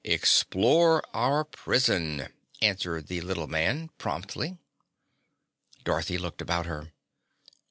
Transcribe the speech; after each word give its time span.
"Explore 0.03 1.03
our 1.13 1.43
prison," 1.45 2.29
answered 2.59 3.05
the 3.05 3.21
little 3.21 3.45
man 3.45 3.91
promptly. 3.99 4.57
Dorothy 5.83 6.17
looked 6.17 6.41
about 6.41 6.65
her. 6.65 6.91